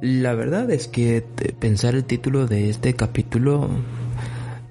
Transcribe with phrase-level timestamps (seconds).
[0.00, 1.22] La verdad es que
[1.58, 3.68] pensar el título de este capítulo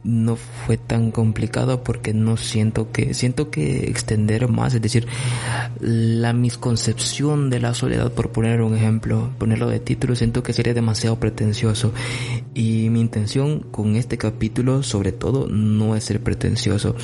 [0.03, 5.05] no fue tan complicado porque no siento que siento que extender más es decir
[5.81, 10.73] la misconcepción de la soledad por poner un ejemplo ponerlo de título siento que sería
[10.73, 11.93] demasiado pretencioso.
[12.55, 16.95] Y mi intención con este capítulo sobre todo no es ser pretencioso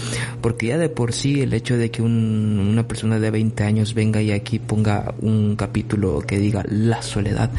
[0.41, 4.19] porque ya de por sí el hecho de que una persona de 20 años venga
[4.21, 7.51] y aquí ponga un capítulo que diga la soledad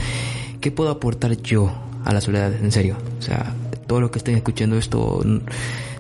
[0.67, 1.73] ¿qué puedo aportar yo
[2.05, 2.97] a la soledad en serio?
[3.21, 3.55] o sea
[3.87, 5.23] todo lo que estén escuchando esto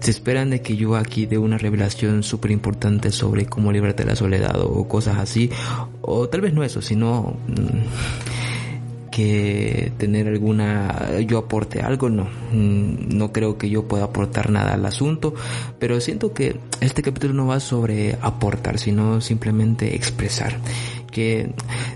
[0.01, 4.11] se esperan de que yo aquí dé una revelación súper importante sobre cómo librarte de
[4.11, 5.51] la soledad o cosas así.
[6.01, 12.25] O tal vez no eso sino mm, que tener alguna yo aporte algo no.
[12.53, 15.33] Mm, no creo que yo pueda aportar nada al asunto
[15.78, 20.59] pero siento que este capítulo no va sobre aportar sino simplemente expresar
[21.16, 21.48] que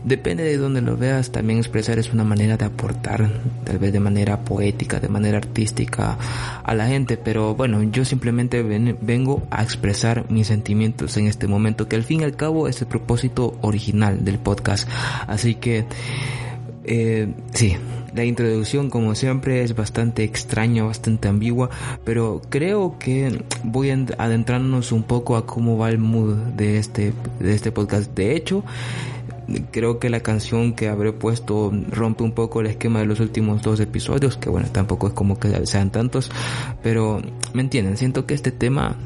[0.02, 3.30] depende de donde lo veas, también expresar es una manera de aportar,
[3.65, 6.16] tal vez de manera poética, de manera artística
[6.65, 11.87] a la gente, pero bueno, yo simplemente vengo a expresar mis sentimientos en este momento,
[11.87, 14.88] que al fin y al cabo es el propósito original del podcast.
[15.26, 15.85] Así que,
[16.93, 17.77] eh, sí,
[18.15, 21.71] la introducción, como siempre, es bastante extraña, bastante ambigua,
[22.05, 27.13] pero creo que voy a adentrarnos un poco a cómo va el mood de este,
[27.38, 28.13] de este podcast.
[28.16, 28.65] De hecho,
[29.71, 33.63] creo que la canción que habré puesto rompe un poco el esquema de los últimos
[33.63, 36.29] dos episodios, que bueno, tampoco es como que sean tantos,
[36.82, 38.97] pero me entienden, siento que este tema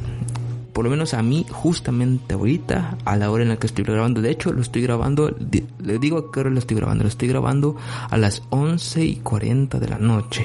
[0.75, 4.20] por lo menos a mí, justamente ahorita, a la hora en la que estoy grabando,
[4.20, 5.33] de hecho lo estoy grabando,
[5.78, 7.77] le digo a qué hora lo estoy grabando, lo estoy grabando
[8.11, 10.45] a las 11 y 40 de la noche.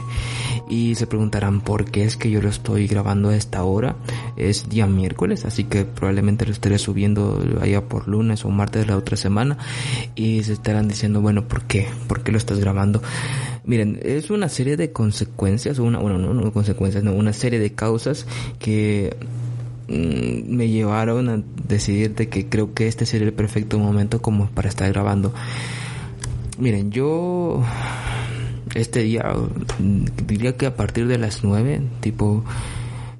[0.70, 3.96] Y se preguntarán por qué es que yo lo estoy grabando a esta hora.
[4.38, 8.88] Es día miércoles, así que probablemente lo estaré subiendo allá por lunes o martes de
[8.88, 9.58] la otra semana.
[10.14, 11.88] Y se estarán diciendo, bueno, ¿por qué?
[12.08, 13.02] ¿Por qué lo estás grabando?
[13.66, 17.74] Miren, es una serie de consecuencias, una, bueno, no, no consecuencias, no, una serie de
[17.74, 18.28] causas
[18.60, 19.16] que
[19.90, 24.70] me llevaron a decidir de que creo que este sería el perfecto momento como para
[24.70, 25.34] estar grabando.
[26.58, 27.64] Miren, yo
[28.76, 29.34] este día
[29.80, 32.44] mm, diría que a partir de las 9, tipo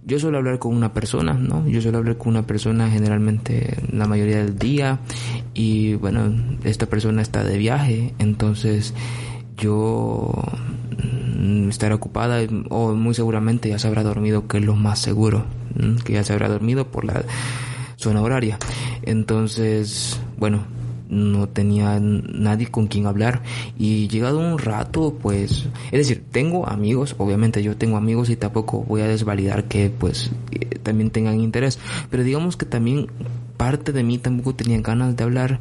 [0.06, 1.68] yo suelo hablar con una persona, ¿no?
[1.68, 5.00] Yo suelo hablar con una persona generalmente la mayoría del día
[5.54, 8.96] y bueno, esta persona está de viaje, entonces
[9.56, 10.34] yo
[11.40, 12.40] mm, estaré ocupada
[12.70, 15.46] o muy seguramente ya se habrá dormido, que es lo más seguro
[16.04, 17.24] que ya se habrá dormido por la
[17.96, 18.58] zona horaria.
[19.04, 20.64] Entonces, bueno,
[21.10, 23.42] no tenía nadie con quien hablar
[23.80, 28.84] y llegado un rato pues es decir tengo amigos obviamente yo tengo amigos y tampoco
[28.84, 31.80] voy a desvalidar que pues eh, también tengan interés
[32.12, 33.08] pero digamos que también
[33.58, 35.60] parte de mí tampoco tenía ganas de hablar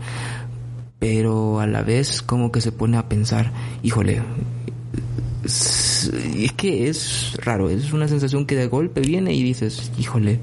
[0.98, 3.50] pero a la vez como que se pone a pensar
[3.82, 4.20] híjole
[5.48, 10.40] es que es raro, es una sensación que de golpe viene y dices, híjole,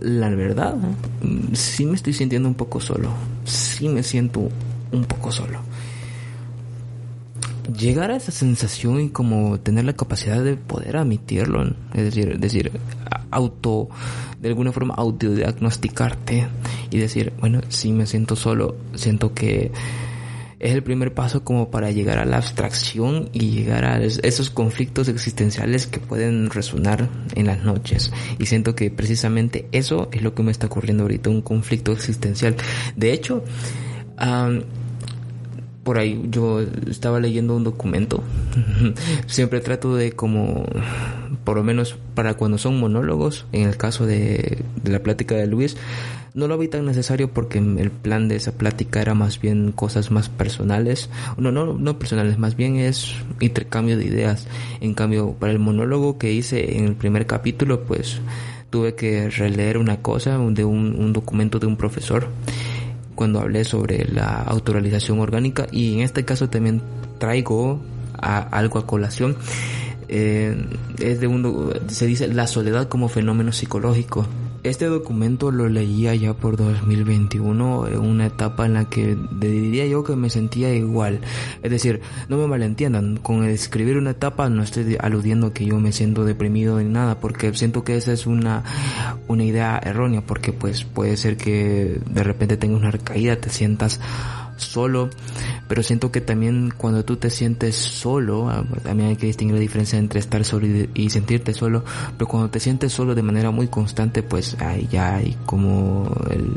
[0.00, 0.76] la verdad,
[1.54, 3.10] sí me estoy sintiendo un poco solo,
[3.44, 4.48] sí me siento
[4.92, 5.60] un poco solo.
[7.78, 12.72] Llegar a esa sensación y como tener la capacidad de poder admitirlo, es decir, decir,
[13.30, 13.88] auto,
[14.40, 16.46] de alguna forma autodiagnosticarte
[16.90, 19.70] y decir, bueno, sí me siento solo, siento que
[20.62, 25.08] es el primer paso como para llegar a la abstracción y llegar a esos conflictos
[25.08, 28.12] existenciales que pueden resonar en las noches.
[28.38, 32.54] Y siento que precisamente eso es lo que me está ocurriendo ahorita, un conflicto existencial.
[32.94, 33.42] De hecho,
[35.82, 38.22] por ahí yo estaba leyendo un documento.
[39.26, 40.64] Siempre trato de como,
[41.42, 45.48] por lo menos para cuando son monólogos, en el caso de, de la plática de
[45.48, 45.76] Luis,
[46.34, 50.10] no lo vi tan necesario porque el plan de esa plática era más bien cosas
[50.10, 51.10] más personales.
[51.36, 54.46] No, no, no personales, más bien es intercambio de ideas.
[54.80, 58.20] En cambio, para el monólogo que hice en el primer capítulo, pues
[58.70, 62.28] tuve que releer una cosa de un, documento de un profesor
[63.14, 66.80] cuando hablé sobre la autoralización orgánica y en este caso también
[67.18, 67.78] traigo
[68.14, 69.36] a, algo a colación.
[70.08, 70.56] Eh,
[70.98, 74.26] es de un, se dice la soledad como fenómeno psicológico
[74.62, 80.04] este documento lo leía ya por 2021, en una etapa en la que diría yo
[80.04, 81.20] que me sentía igual.
[81.62, 85.92] Es decir, no me malentiendan, con escribir una etapa no estoy aludiendo que yo me
[85.92, 88.62] siento deprimido ni nada, porque siento que esa es una,
[89.26, 94.00] una idea errónea, porque pues puede ser que de repente tengas una recaída, te sientas
[94.56, 95.10] solo,
[95.68, 98.50] pero siento que también cuando tú te sientes solo,
[98.82, 101.84] también hay que distinguir la diferencia entre estar solo y, sentirte solo,
[102.16, 106.52] pero cuando te sientes solo de manera muy constante, pues ahí ya hay como el,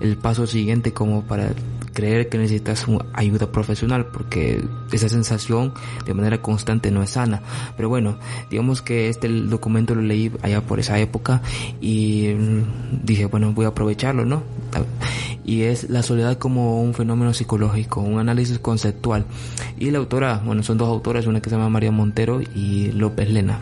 [0.00, 1.52] el paso siguiente como para
[1.94, 4.62] creer que necesitas ayuda profesional porque
[4.92, 5.72] esa sensación
[6.04, 7.40] de manera constante no es sana.
[7.76, 8.18] Pero bueno,
[8.50, 11.40] digamos que este documento lo leí allá por esa época
[11.80, 12.34] y
[13.02, 14.42] dije, bueno, voy a aprovecharlo, ¿no?
[15.44, 19.24] Y es la soledad como un fenómeno psicológico, un análisis conceptual.
[19.78, 23.30] Y la autora, bueno, son dos autoras, una que se llama María Montero y López
[23.30, 23.60] Lena.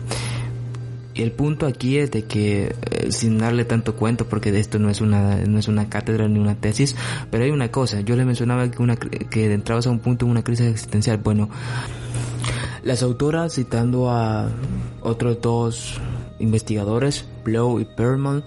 [1.15, 4.89] El punto aquí es de que, eh, sin darle tanto cuento, porque de esto no
[4.89, 6.95] es una, no es una cátedra ni una tesis,
[7.29, 10.31] pero hay una cosa, yo le mencionaba que, una, que entrabas a un punto en
[10.31, 11.17] una crisis existencial.
[11.17, 11.49] Bueno,
[12.83, 14.49] las autoras, citando a
[15.01, 15.99] otros dos
[16.39, 18.43] investigadores, Blow y Perman,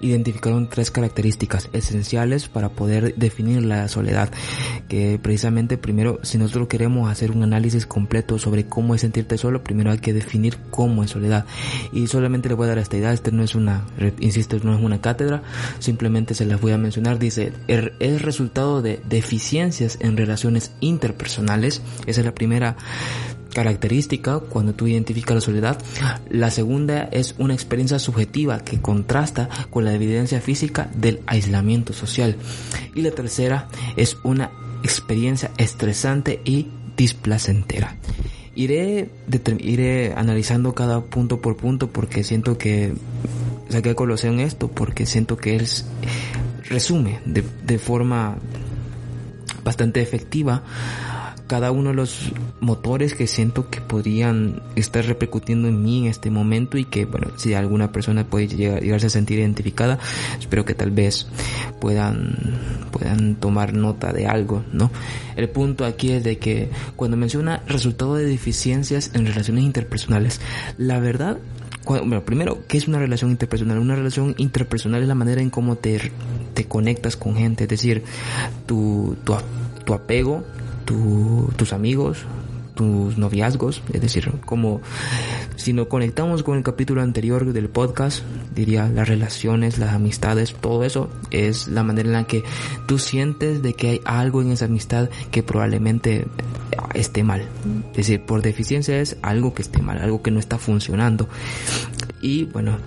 [0.00, 4.30] identificaron tres características esenciales para poder definir la soledad.
[4.88, 9.62] Que precisamente primero, si nosotros queremos hacer un análisis completo sobre cómo es sentirte solo,
[9.62, 11.46] primero hay que definir cómo es soledad.
[11.92, 13.84] Y solamente le voy a dar esta idea, este no es una,
[14.20, 15.42] insisto, no es una cátedra,
[15.78, 17.18] simplemente se las voy a mencionar.
[17.18, 21.82] Dice, er, es resultado de deficiencias en relaciones interpersonales.
[22.06, 22.76] Esa es la primera
[23.54, 25.78] característica cuando tú identificas la soledad.
[26.28, 32.36] La segunda es una experiencia subjetiva que contrasta con la evidencia física del aislamiento social.
[32.94, 34.50] Y la tercera es una
[34.82, 37.96] experiencia estresante y displacentera.
[38.54, 39.10] Iré,
[39.58, 42.92] iré analizando cada punto por punto porque siento que
[43.68, 45.66] saqué a esto porque siento que él
[46.68, 48.36] resume de, de forma
[49.64, 50.62] bastante efectiva
[51.46, 56.30] cada uno de los motores que siento que podrían estar repercutiendo en mí en este
[56.30, 59.98] momento y que, bueno, si alguna persona puede llegar, a sentir identificada,
[60.38, 61.26] espero que tal vez
[61.80, 62.36] puedan,
[62.90, 64.90] puedan tomar nota de algo, ¿no?
[65.36, 70.40] El punto aquí es de que cuando menciona resultado de deficiencias en relaciones interpersonales,
[70.78, 71.38] la verdad
[71.86, 73.78] bueno, primero, ¿qué es una relación interpersonal?
[73.78, 76.12] Una relación interpersonal es la manera en cómo te,
[76.54, 78.02] te conectas con gente, es decir,
[78.64, 79.36] tu, tu,
[79.84, 80.44] tu apego
[80.84, 82.18] tus amigos,
[82.74, 84.80] tus noviazgos, es decir, como
[85.56, 88.22] si nos conectamos con el capítulo anterior del podcast,
[88.54, 92.42] diría las relaciones, las amistades, todo eso es la manera en la que
[92.86, 96.26] tú sientes de que hay algo en esa amistad que probablemente
[96.94, 97.42] esté mal.
[97.90, 101.28] Es decir, por deficiencia es algo que esté mal, algo que no está funcionando.
[102.20, 102.78] Y bueno,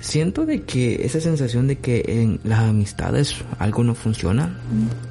[0.00, 4.56] siento de que esa sensación de que en las amistades algo no funciona,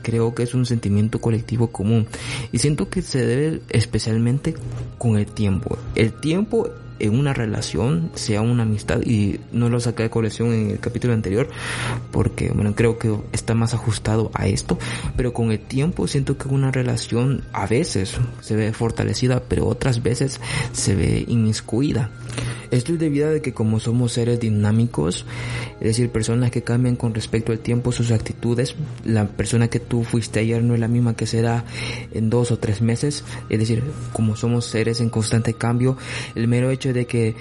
[0.01, 2.07] creo que es un sentimiento colectivo común.
[2.54, 4.56] Y siento que se debe especialmente
[4.98, 5.77] con el tiempo.
[5.95, 6.69] El tiempo
[7.04, 11.14] en una relación, sea una amistad, y no lo saqué de colección en el capítulo
[11.14, 11.50] anterior,
[12.12, 14.80] porque bueno, creo que está más ajustado a esto,
[15.18, 20.02] pero con el tiempo siento que una relación a veces se ve fortalecida, pero otras
[20.02, 20.40] veces
[20.72, 22.10] se ve inmiscuida.
[22.72, 25.26] Esto es debido a que como somos seres dinámicos,
[25.80, 30.04] es decir, personas que cambian con respecto al tiempo sus actitudes, la persona que tú
[30.04, 31.66] fuiste ayer no es la misma que será
[32.14, 33.84] en dos o tres meses, es decir,
[34.14, 35.98] como somos seres en constante cambio,
[36.34, 37.36] el mero hecho de que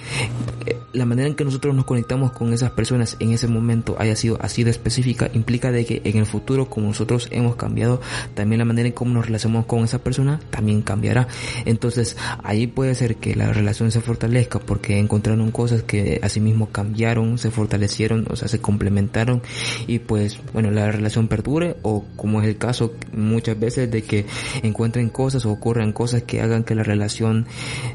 [0.65, 4.15] eh, la manera en que nosotros nos conectamos con esas personas en ese momento haya
[4.15, 8.01] sido así de específica implica de que en el futuro como nosotros hemos cambiado
[8.35, 11.27] también la manera en cómo nos relacionamos con esa persona también cambiará.
[11.65, 17.37] Entonces ahí puede ser que la relación se fortalezca porque encontraron cosas que asimismo cambiaron
[17.37, 19.41] se fortalecieron o sea se complementaron
[19.87, 24.25] y pues bueno la relación perdure o como es el caso muchas veces de que
[24.61, 27.45] encuentren cosas o ocurran cosas que hagan que la relación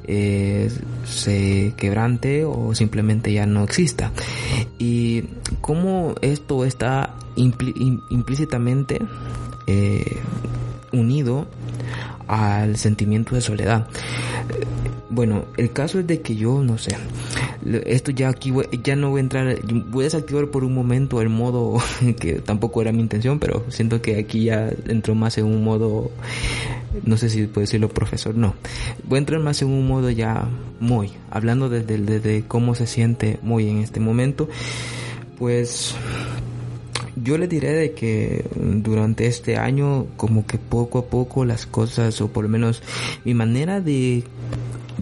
[0.06, 0.70] eh,
[1.04, 4.12] se quebrante o simplemente ya no exista.
[4.78, 5.24] Y
[5.60, 8.98] cómo esto está implícitamente
[9.66, 10.16] eh,
[10.92, 11.46] unido
[12.26, 13.88] al sentimiento de soledad.
[15.10, 16.96] Bueno, el caso es de que yo no sé.
[17.86, 18.52] Esto ya aquí
[18.82, 21.78] ya no voy a entrar, voy a desactivar por un momento el modo
[22.20, 26.10] que tampoco era mi intención, pero siento que aquí ya entró más en un modo
[27.04, 28.54] no sé si puedo decirlo profesor, no.
[29.04, 30.48] Voy a entrar más en un modo ya
[30.80, 34.48] muy, hablando desde, desde cómo se siente muy en este momento,
[35.38, 35.94] pues
[37.22, 42.20] yo le diré de que durante este año como que poco a poco las cosas
[42.20, 42.82] o por lo menos
[43.24, 44.24] mi manera de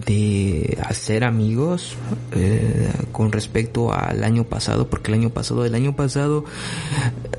[0.07, 1.95] de hacer amigos
[2.31, 6.45] eh, con respecto al año pasado porque el año pasado el año pasado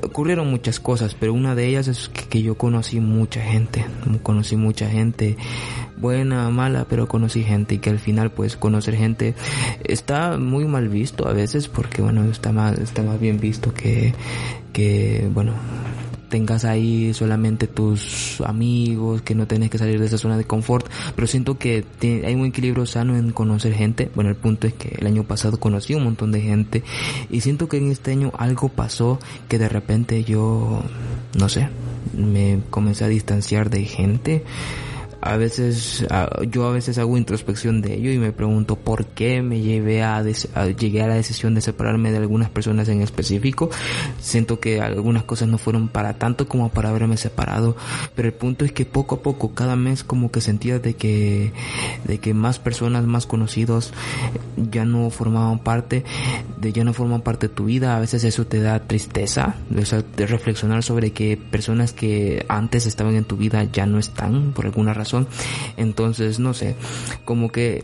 [0.03, 3.85] ocurrieron muchas cosas pero una de ellas es que, yo conocí mucha gente
[4.21, 5.35] conocí mucha gente
[5.97, 9.33] buena mala pero conocí gente y que al final pues conocer gente
[9.83, 14.13] está muy mal visto a veces porque bueno está más está más bien visto que
[14.73, 15.53] que bueno
[16.29, 20.87] tengas ahí solamente tus amigos, que no tenés que salir de esa zona de confort,
[21.15, 24.09] pero siento que hay un equilibrio sano en conocer gente.
[24.15, 26.83] Bueno, el punto es que el año pasado conocí un montón de gente
[27.29, 30.81] y siento que en este año algo pasó que de repente yo,
[31.37, 31.69] no sé,
[32.15, 34.43] me comencé a distanciar de gente
[35.21, 36.05] a veces
[36.49, 40.23] yo a veces hago introspección de ello y me pregunto por qué me llevé a,
[40.23, 43.69] llegué a la decisión de separarme de algunas personas en específico.
[44.19, 47.75] Siento que algunas cosas no fueron para tanto como para haberme separado
[48.15, 51.53] pero el punto es que poco a poco cada mes como que sentía de que
[52.05, 53.93] de que más personas más conocidos
[54.57, 56.03] ya no formaban parte
[56.59, 57.95] de ya no forman parte de tu vida.
[57.95, 63.25] A veces eso te da tristeza de reflexionar sobre que personas que antes estaban en
[63.25, 65.08] tu vida ya no están por alguna razón
[65.77, 66.75] entonces, no sé,
[67.25, 67.83] como que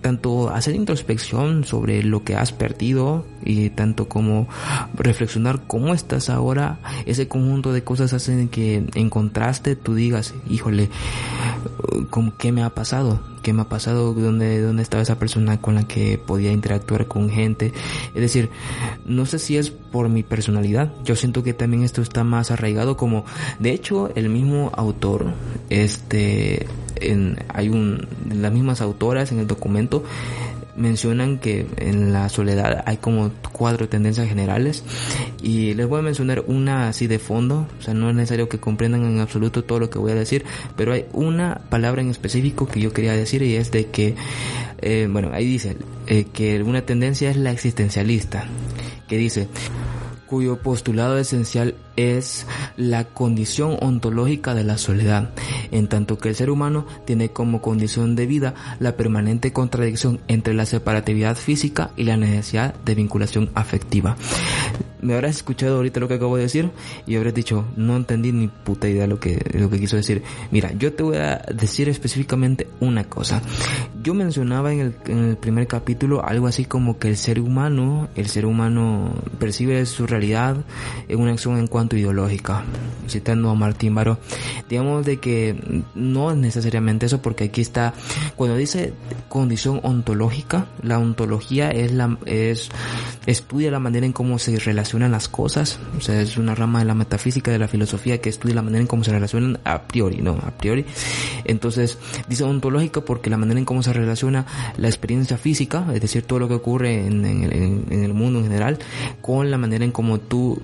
[0.00, 4.48] tanto hacer introspección sobre lo que has perdido y tanto como
[4.94, 10.88] reflexionar cómo estás ahora, ese conjunto de cosas hacen que en contraste tú digas, híjole,
[12.38, 13.20] ¿qué me ha pasado?
[13.42, 14.14] ¿Qué me ha pasado?
[14.14, 17.72] ¿Dónde, ¿Dónde estaba esa persona con la que podía interactuar con gente?
[18.14, 18.48] Es decir,
[19.04, 20.92] no sé si es por mi personalidad.
[21.04, 23.24] Yo siento que también esto está más arraigado como,
[23.58, 25.34] de hecho, el mismo autor,
[25.68, 26.53] este,
[26.96, 30.04] en, hay un, las mismas autoras en el documento
[30.76, 34.82] mencionan que en la soledad hay como cuatro tendencias generales.
[35.42, 38.58] Y les voy a mencionar una así de fondo, o sea, no es necesario que
[38.58, 40.44] comprendan en absoluto todo lo que voy a decir,
[40.76, 44.14] pero hay una palabra en específico que yo quería decir y es de que,
[44.80, 48.44] eh, bueno, ahí dice eh, que una tendencia es la existencialista,
[49.08, 49.48] que dice,
[50.34, 52.44] cuyo postulado esencial es
[52.76, 55.30] la condición ontológica de la soledad,
[55.70, 60.52] en tanto que el ser humano tiene como condición de vida la permanente contradicción entre
[60.52, 64.16] la separatividad física y la necesidad de vinculación afectiva
[65.04, 66.70] me habrás escuchado ahorita lo que acabo de decir
[67.06, 70.22] y habrás dicho, no entendí ni puta idea lo que, lo que quiso decir.
[70.50, 73.42] Mira, yo te voy a decir específicamente una cosa.
[74.02, 78.08] Yo mencionaba en el, en el primer capítulo algo así como que el ser humano,
[78.16, 80.56] el ser humano percibe su realidad
[81.08, 82.64] en una acción en cuanto ideológica.
[83.06, 84.18] Citando a Martín Baró,
[84.68, 87.92] digamos de que no es necesariamente eso porque aquí está,
[88.36, 88.94] cuando dice
[89.28, 92.70] condición ontológica, la ontología es la, es,
[93.26, 96.84] estudia la manera en cómo se relaciona las cosas, o sea, es una rama de
[96.84, 100.22] la metafísica, de la filosofía que estudia la manera en cómo se relacionan a priori,
[100.22, 100.84] no, a priori.
[101.44, 101.98] Entonces,
[102.28, 104.46] dice ontológica porque la manera en cómo se relaciona
[104.76, 108.78] la experiencia física, es decir, todo lo que ocurre en, el mundo en general,
[109.20, 110.60] con la manera en cómo tú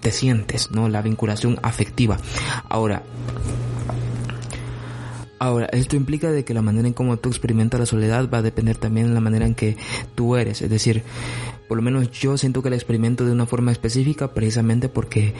[0.00, 0.88] te sientes, ¿no?
[0.88, 2.18] La vinculación afectiva.
[2.68, 3.02] Ahora,
[5.40, 8.42] Ahora, esto implica de que la manera en cómo tú experimentas la soledad va a
[8.42, 9.76] depender también de la manera en que
[10.16, 10.62] tú eres.
[10.62, 11.04] Es decir,
[11.68, 15.34] por lo menos yo siento que la experimento de una forma específica precisamente porque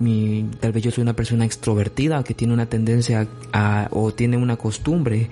[0.00, 4.36] mi, tal vez yo soy una persona extrovertida que tiene una tendencia a, o tiene
[4.36, 5.30] una costumbre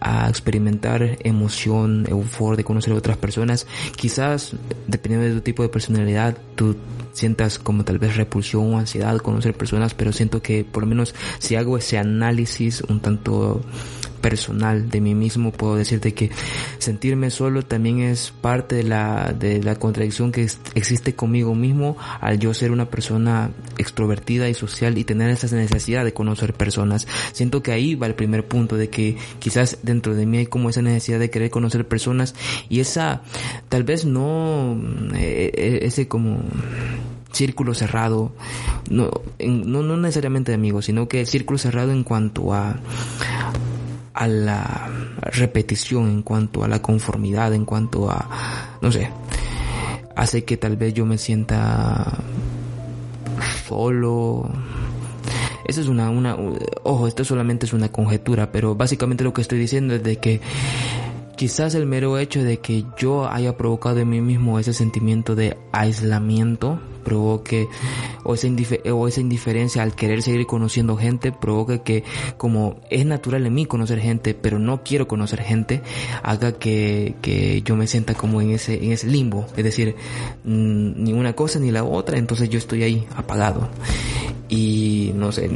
[0.00, 3.66] a experimentar emoción, euforia de conocer a otras personas.
[3.96, 4.54] Quizás,
[4.86, 6.76] dependiendo de tu tipo de personalidad, tú
[7.12, 11.14] sientas como tal vez repulsión o ansiedad conocer personas, pero siento que por lo menos
[11.38, 13.62] si hago ese análisis un tanto
[14.20, 16.30] personal de mí mismo puedo decirte que
[16.78, 22.38] sentirme solo también es parte de la de la contradicción que existe conmigo mismo al
[22.38, 27.06] yo ser una persona extrovertida y social y tener esa necesidad de conocer personas.
[27.32, 30.70] Siento que ahí va el primer punto de que quizás dentro de mí hay como
[30.70, 32.34] esa necesidad de querer conocer personas
[32.68, 33.22] y esa
[33.68, 34.76] tal vez no
[35.14, 36.42] eh, eh, ese como
[37.32, 38.32] círculo cerrado,
[38.90, 42.76] no, no, no necesariamente de amigos, sino que círculo cerrado en cuanto a,
[44.18, 44.88] a la
[45.22, 48.28] repetición, en cuanto a la conformidad, en cuanto a,
[48.80, 49.08] no sé,
[50.16, 52.18] hace que tal vez yo me sienta
[53.68, 54.50] solo.
[55.64, 56.36] Eso es una, una,
[56.82, 60.40] ojo, esto solamente es una conjetura, pero básicamente lo que estoy diciendo es de que
[61.38, 65.56] Quizás el mero hecho de que yo haya provocado en mí mismo ese sentimiento de
[65.70, 67.68] aislamiento provoque
[68.24, 68.48] o esa,
[68.92, 72.02] o esa indiferencia al querer seguir conociendo gente provoque que
[72.38, 75.80] como es natural en mí conocer gente pero no quiero conocer gente
[76.24, 79.46] haga que, que yo me sienta como en ese, en ese limbo.
[79.56, 79.94] Es decir
[80.42, 83.68] mm, ni una cosa ni la otra entonces yo estoy ahí apagado.
[84.48, 85.48] Y no sé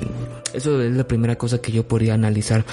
[0.55, 2.65] eso es la primera cosa que yo podría analizar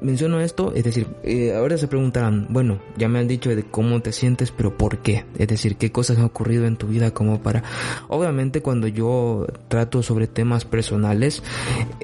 [0.00, 4.00] menciono esto, es decir, eh, ahora se preguntarán, bueno, ya me han dicho de cómo
[4.00, 5.24] te sientes, pero ¿por qué?
[5.38, 7.62] Es decir, ¿qué cosas han ocurrido en tu vida como para...
[8.08, 11.42] Obviamente cuando yo trato sobre temas personales,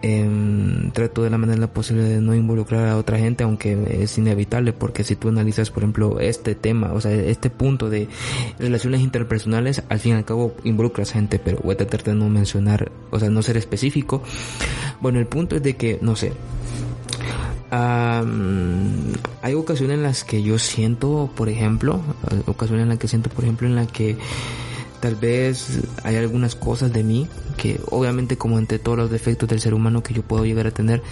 [0.03, 4.73] em, trato de la manera posible de no involucrar a otra gente, aunque es inevitable,
[4.73, 8.09] porque si tú analizas, por ejemplo, este tema, o sea, este punto de
[8.59, 12.29] relaciones interpersonales, al fin y al cabo involucras gente, pero voy a tratar de no
[12.29, 14.23] mencionar, o sea, no ser específico.
[15.01, 16.33] Bueno, el punto es de que, no sé,
[19.43, 22.01] hay ocasiones en las que yo siento, por ejemplo,
[22.47, 24.17] ocasiones en las que siento, por ejemplo, en las que
[25.01, 27.29] tal vez hay algunas cosas de mí
[27.59, 30.71] que obviamente como entre todos los defectos del ser humano que yo puedo llegar a
[30.71, 31.03] tener,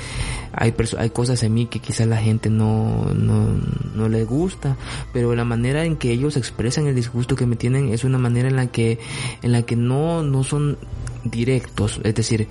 [0.52, 3.49] hay, hay cosas en mí que quizás la gente no, no,
[3.95, 4.76] no le gusta,
[5.12, 8.49] pero la manera en que ellos expresan el disgusto que me tienen es una manera
[8.49, 8.99] en la que,
[9.42, 10.78] en la que no, no son
[11.25, 12.49] directos, es decir,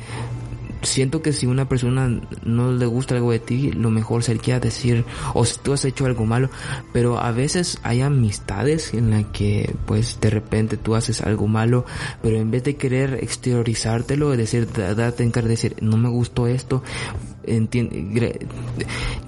[0.82, 5.06] siento que si una persona no le gusta algo de ti, lo mejor sería decir,
[5.34, 6.50] o si tú has hecho algo malo,
[6.94, 11.86] pero a veces hay amistades en las que pues de repente tú haces algo malo,
[12.22, 16.10] pero en vez de querer exteriorizártelo, es decir, darte en cara de decir, no me
[16.10, 16.84] gustó esto,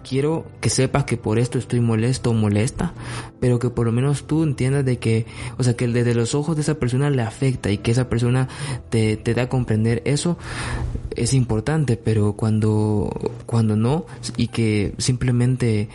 [0.07, 2.93] quiero que sepas que por esto estoy molesto o molesta,
[3.39, 5.25] pero que por lo menos tú entiendas de que,
[5.57, 8.47] o sea, que desde los ojos de esa persona le afecta y que esa persona
[8.89, 10.37] te, te da a comprender eso
[11.15, 13.09] es importante, pero cuando,
[13.45, 14.05] cuando no
[14.37, 15.89] y que simplemente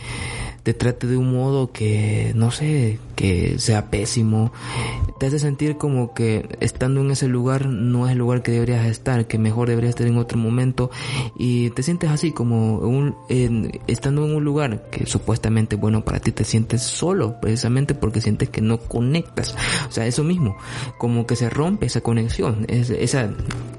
[0.69, 4.53] te trate de un modo que, no sé, que sea pésimo,
[5.19, 8.85] te hace sentir como que estando en ese lugar no es el lugar que deberías
[8.85, 10.91] estar, que mejor deberías estar en otro momento.
[11.39, 13.15] Y te sientes así como un,
[13.87, 18.49] estando en un lugar que supuestamente bueno para ti te sientes solo precisamente porque sientes
[18.49, 19.55] que no conectas,
[19.87, 20.55] o sea, eso mismo,
[20.99, 23.31] como que se rompe esa conexión, es, esa,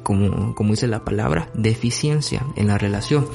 [0.02, 3.26] como, como dice la palabra, deficiencia en la relación.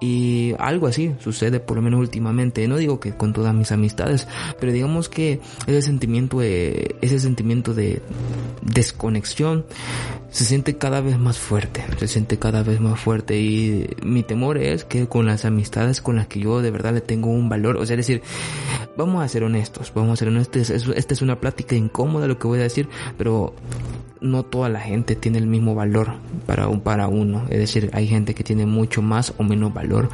[0.00, 4.26] Y algo así sucede por lo menos últimamente no digo que con todas mis amistades,
[4.58, 8.00] pero digamos que ese sentimiento de, ese sentimiento de
[8.62, 9.66] desconexión
[10.30, 14.56] se siente cada vez más fuerte, se siente cada vez más fuerte y mi temor
[14.56, 17.76] es que con las amistades con las que yo de verdad le tengo un valor,
[17.76, 18.22] o sea, es decir,
[18.96, 22.46] vamos a ser honestos, vamos a ser honestos, esta es una plática incómoda lo que
[22.46, 23.54] voy a decir, pero
[24.20, 26.14] no toda la gente tiene el mismo valor
[26.46, 27.44] para, un, para uno.
[27.50, 30.08] Es decir, hay gente que tiene mucho más o menos valor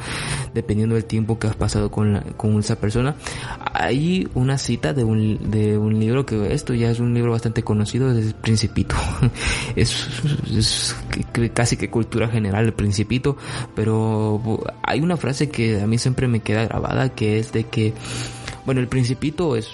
[0.53, 3.15] dependiendo del tiempo que has pasado con, con esa persona.
[3.73, 7.63] Hay una cita de un, de un libro que esto ya es un libro bastante
[7.63, 8.95] conocido, es Principito.
[9.75, 10.07] es,
[10.55, 10.95] es
[11.53, 13.37] casi que cultura general el Principito,
[13.75, 14.41] pero
[14.83, 17.93] hay una frase que a mí siempre me queda grabada que es de que
[18.67, 19.69] bueno, El Principito es,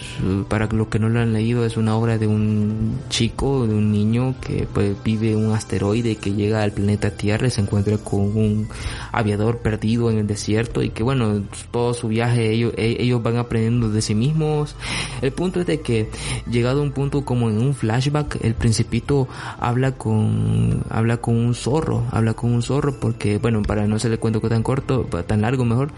[0.47, 3.91] para los que no lo han leído, es una obra de un chico, de un
[3.91, 8.19] niño que pues, vive un asteroide que llega al planeta Tierra y se encuentra con
[8.19, 8.67] un
[9.11, 13.37] aviador perdido en el desierto y que bueno, todo su viaje ellos, e, ellos van
[13.37, 14.75] aprendiendo de sí mismos.
[15.23, 16.11] El punto es de que
[16.47, 19.27] llegado a un punto como en un flashback, el Principito
[19.59, 24.09] habla con, habla con un zorro, habla con un zorro porque bueno, para no se
[24.09, 25.89] le cuento que tan corto, tan largo mejor,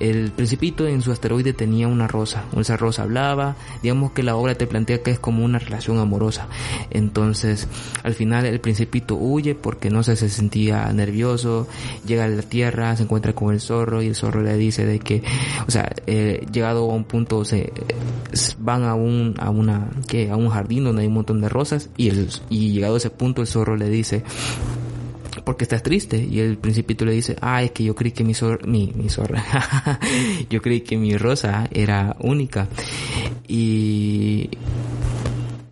[0.00, 2.76] el Principito en su asteroide tenía una rosa rosa.
[2.76, 6.48] rosa hablaba, digamos que la obra te plantea que es como una relación amorosa.
[6.90, 7.68] Entonces,
[8.02, 11.68] al final el principito huye porque no se, se sentía nervioso,
[12.06, 14.98] llega a la tierra, se encuentra con el zorro y el zorro le dice de
[14.98, 15.22] que,
[15.66, 17.72] o sea, eh, llegado a un punto se
[18.58, 21.88] van a un a una que a un jardín donde hay un montón de rosas
[21.96, 24.24] y el y llegado a ese punto el zorro le dice
[25.48, 26.18] porque estás triste.
[26.18, 28.34] Y el principito le dice, ah, es que yo creí que mi,
[28.66, 29.42] mi, mi zorra,
[30.50, 32.68] yo creí que mi rosa era única.
[33.46, 34.50] Y,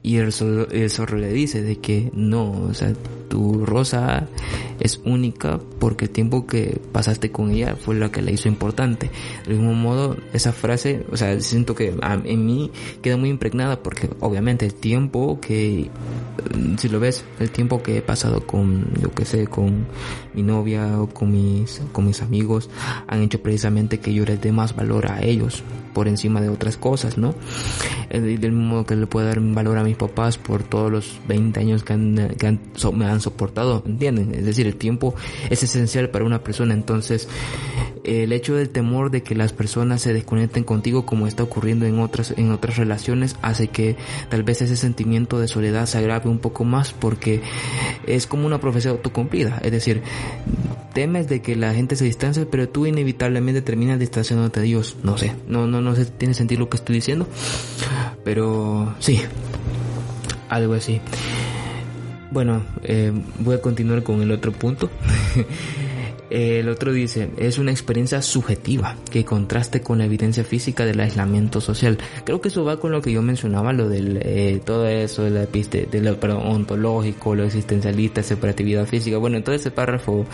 [0.02, 2.94] y el zorro, el zorro le dice de que no, o sea,
[3.28, 4.28] tu rosa
[4.80, 9.10] es única porque el tiempo que pasaste con ella fue lo que la hizo importante.
[9.46, 12.70] De mismo modo, esa frase, o sea, siento que en mí
[13.02, 15.90] queda muy impregnada porque obviamente el tiempo que,
[16.78, 19.86] si lo ves, el tiempo que he pasado con, yo que sé, con
[20.34, 22.70] mi novia o con mis, con mis amigos,
[23.06, 25.62] han hecho precisamente que yo les dé más valor a ellos
[25.94, 27.34] por encima de otras cosas, ¿no?
[28.10, 31.58] Del mismo modo que le puedo dar valor a mis papás por todos los 20
[31.58, 32.58] años que, han, que
[32.92, 34.34] me han soportado, ¿entienden?
[34.34, 35.14] Es decir, el tiempo
[35.50, 37.28] es esencial para una persona, entonces
[38.04, 41.98] el hecho del temor de que las personas se desconecten contigo como está ocurriendo en
[41.98, 43.96] otras en otras relaciones hace que
[44.28, 47.42] tal vez ese sentimiento de soledad se agrave un poco más porque
[48.06, 50.02] es como una profecía autocumplida, es decir,
[50.94, 55.18] temes de que la gente se distancie, pero tú inevitablemente terminas distanciándote de Dios, no
[55.18, 57.26] sé, no no no sé, tiene sentido lo que estoy diciendo,
[58.24, 59.20] pero sí,
[60.48, 61.00] algo así.
[62.30, 64.90] Bueno, eh, voy a continuar con el otro punto.
[66.28, 71.60] El otro dice, es una experiencia subjetiva que contraste con la evidencia física del aislamiento
[71.60, 71.98] social.
[72.24, 75.30] Creo que eso va con lo que yo mencionaba, lo del eh, todo eso de
[75.30, 79.18] la episte, de lo ontológico, lo existencialista, separatividad física.
[79.18, 80.26] Bueno, en todo ese párrafo,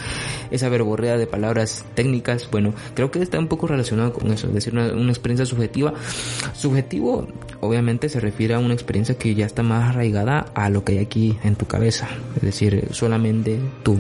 [0.51, 4.55] esa verborrea de palabras técnicas, bueno, creo que está un poco relacionado con eso, es
[4.55, 5.93] decir, una, una experiencia subjetiva.
[6.55, 7.29] Subjetivo
[7.63, 10.99] obviamente se refiere a una experiencia que ya está más arraigada a lo que hay
[10.99, 12.09] aquí en tu cabeza.
[12.35, 13.97] Es decir, solamente tu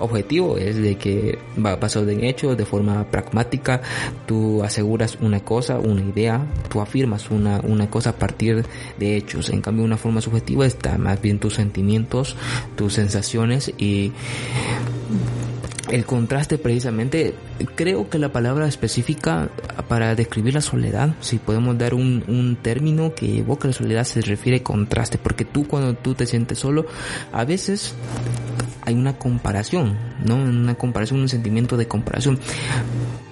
[0.00, 3.80] objetivo es de que va pasado de hecho de forma pragmática,
[4.26, 8.66] tú aseguras una cosa, una idea, tú afirmas una, una cosa a partir
[8.98, 9.50] de hechos.
[9.50, 12.34] En cambio, una forma subjetiva está más bien tus sentimientos,
[12.74, 14.10] tus sensaciones y
[15.90, 17.34] el contraste precisamente,
[17.74, 19.48] creo que la palabra específica
[19.88, 24.58] para describir la soledad, si podemos dar un, término que evoca la soledad, se refiere
[24.58, 26.86] a contraste, porque tú cuando tú te sientes solo,
[27.32, 27.94] a veces
[28.82, 30.36] hay una comparación, ¿no?
[30.36, 32.38] Una comparación, un sentimiento de comparación.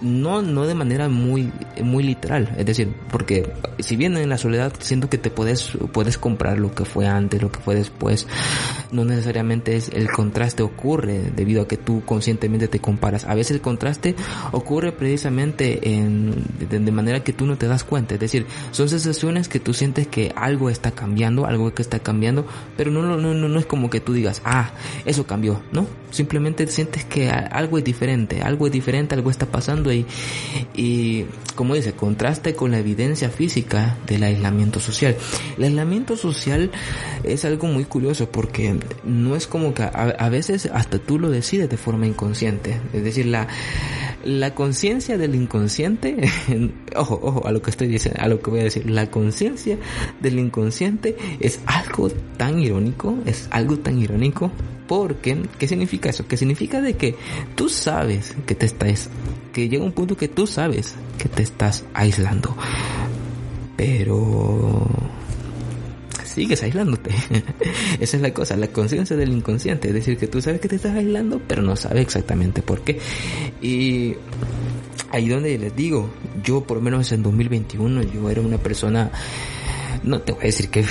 [0.05, 1.51] No, no de manera muy,
[1.83, 6.19] muy literal, es decir, porque si bien en la soledad siento que te puedes, puedes
[6.19, 8.27] comprar lo que fue antes, lo que fue después,
[8.93, 13.25] no necesariamente es el contraste ocurre debido a que tú conscientemente te comparas.
[13.25, 14.14] A veces el contraste
[14.53, 16.35] ocurre precisamente en,
[16.69, 20.07] de, manera que tú no te das cuenta, es decir, son sensaciones que tú sientes
[20.07, 23.88] que algo está cambiando, algo que está cambiando, pero no, no, no, no es como
[23.88, 24.73] que tú digas, ah,
[25.07, 25.87] eso cambió, ¿no?
[26.11, 29.93] Simplemente sientes que algo es diferente, algo es diferente, algo está pasando
[30.74, 35.16] y, como dice, contraste con la evidencia física del aislamiento social.
[35.57, 36.70] El aislamiento social
[37.22, 41.68] es algo muy curioso porque no es como que a, veces hasta tú lo decides
[41.68, 42.80] de forma inconsciente.
[42.92, 43.48] Es decir, la,
[44.24, 46.16] la conciencia del inconsciente,
[46.96, 49.78] ojo, ojo, a lo que estoy diciendo, a lo que voy a decir, la conciencia
[50.20, 54.50] del inconsciente es algo tan irónico, es algo tan irónico
[54.87, 56.26] porque, ¿qué significa eso?
[56.26, 57.14] Que significa de que
[57.54, 59.09] tú sabes que te estás,
[59.55, 62.55] que llega un punto que tú sabes que te estás aislando.
[63.77, 64.87] Pero
[66.25, 67.11] sigues aislándote.
[68.01, 69.88] Esa es la cosa, la conciencia del inconsciente.
[69.88, 72.99] Es decir, que tú sabes que te estás aislando, pero no sabes exactamente por qué.
[73.62, 74.17] Y
[75.12, 76.11] ahí donde les digo,
[76.43, 79.12] yo por lo menos en 2021, yo era una persona
[80.02, 80.85] no te voy a decir que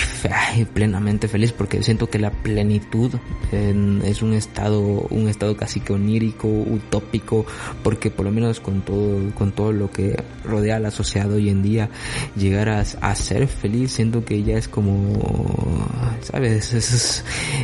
[0.73, 3.11] plenamente feliz porque siento que la plenitud
[3.51, 7.45] es un estado un estado casi que onírico utópico
[7.83, 11.49] porque por lo menos con todo con todo lo que rodea a la sociedad hoy
[11.49, 11.89] en día
[12.35, 12.83] llegar a,
[13.15, 15.87] ser feliz siento que ya es como
[16.21, 16.73] sabes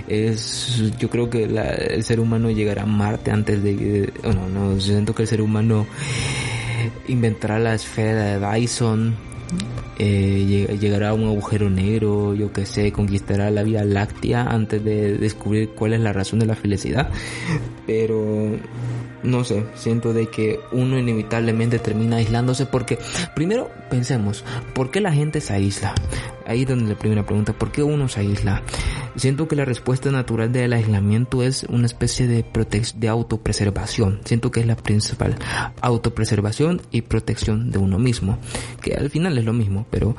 [0.07, 5.13] es, yo creo que el ser humano llegará a Marte antes de no no siento
[5.15, 5.85] que el ser humano
[7.07, 9.28] inventará la esfera de Dyson
[9.97, 15.17] eh, llegará a un agujero negro, yo que sé, conquistará la Vía Láctea antes de
[15.17, 17.09] descubrir cuál es la razón de la felicidad.
[17.85, 18.57] Pero
[19.23, 22.97] no sé, siento de que uno inevitablemente termina aislándose porque
[23.35, 25.93] primero pensemos, ¿por qué la gente se aísla?
[26.49, 28.63] Ahí donde la primera pregunta, ¿por qué uno se aísla?
[29.15, 32.43] Siento que la respuesta natural del aislamiento es una especie de,
[32.95, 34.19] de autopreservación.
[34.25, 35.35] Siento que es la principal.
[35.79, 38.39] Autopreservación y protección de uno mismo.
[38.81, 40.15] Que al final es lo mismo, pero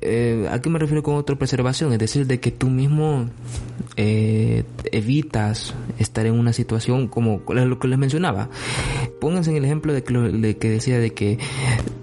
[0.00, 1.92] eh, ¿a qué me refiero con autopreservación?
[1.92, 3.28] Es decir, de que tú mismo
[3.96, 8.50] eh, evitas estar en una situación como lo que les mencionaba.
[9.20, 11.38] Pónganse en el ejemplo de que, de que decía de que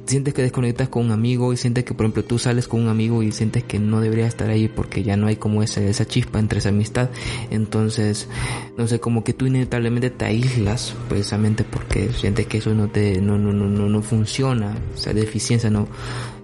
[0.06, 2.90] sientes que desconectas con un amigo y sientes que, por ejemplo, tú sales con un
[2.90, 6.06] amigo y sientes que no debería estar ahí porque ya no hay como esa, esa
[6.06, 7.10] chispa entre esa amistad.
[7.50, 8.28] Entonces,
[8.78, 13.21] no sé, como que tú inevitablemente te aíslas precisamente porque sientes que eso no te,
[13.21, 15.88] no, no, no, no, no funciona, o sea, deficiencia, no,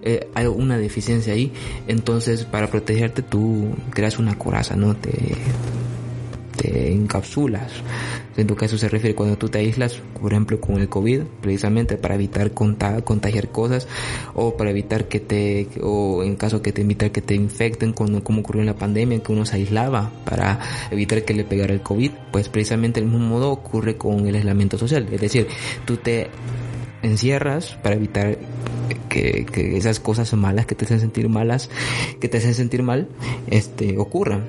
[0.02, 1.52] eh, hay una deficiencia ahí.
[1.88, 4.94] Entonces, para protegerte tú creas una coraza, ¿no?
[4.94, 5.10] Te,
[6.56, 7.70] te encapsulas.
[8.36, 11.96] En tu caso se refiere cuando tú te aíslas, por ejemplo, con el COVID, precisamente
[11.96, 13.86] para evitar contagiar cosas
[14.34, 18.24] o para evitar que te, o en caso que te evitar que te infecten, como,
[18.24, 21.80] como ocurrió en la pandemia, que uno se aislaba para evitar que le pegara el
[21.80, 25.06] COVID, pues precisamente el mismo modo ocurre con el aislamiento social.
[25.12, 25.46] Es decir,
[25.84, 26.28] tú te
[27.02, 28.38] encierras para evitar
[29.08, 31.70] que, que, esas cosas malas que te hacen sentir malas,
[32.20, 33.08] que te hacen sentir mal,
[33.48, 34.44] este, ocurran.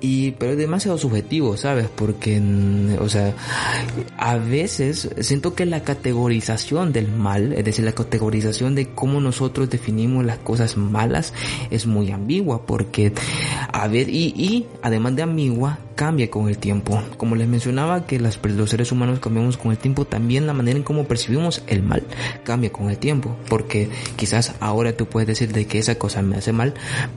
[0.00, 1.88] Y, pero es demasiado subjetivo, ¿sabes?
[1.94, 2.40] Porque,
[3.00, 3.34] o sea,
[4.18, 9.70] a veces siento que la categorización del mal, es decir, la categorización de cómo nosotros
[9.70, 11.32] definimos las cosas malas
[11.70, 13.12] es muy ambigua, porque,
[13.72, 17.02] a ver, y, y además de ambigua, cambia con el tiempo.
[17.16, 20.76] Como les mencionaba que las, los seres humanos cambiamos con el tiempo, también la manera
[20.76, 22.04] en cómo percibimos el mal
[22.44, 23.36] cambia con el tiempo.
[23.48, 26.74] Porque quizás ahora tú puedes decir de que esa cosa me hace mal,